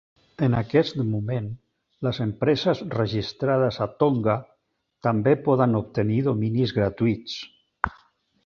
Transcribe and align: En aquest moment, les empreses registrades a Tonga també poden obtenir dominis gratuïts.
En 0.45 0.53
aquest 0.59 0.95
moment, 1.09 1.49
les 2.07 2.21
empreses 2.25 2.81
registrades 2.95 3.79
a 3.87 3.91
Tonga 4.03 4.39
també 5.09 5.37
poden 5.51 5.81
obtenir 5.85 6.21
dominis 6.33 6.75
gratuïts. 6.83 7.41